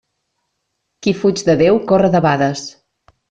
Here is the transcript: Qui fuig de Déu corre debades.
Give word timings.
Qui 1.07 1.13
fuig 1.19 1.43
de 1.51 1.55
Déu 1.61 1.79
corre 1.91 2.11
debades. 2.17 2.65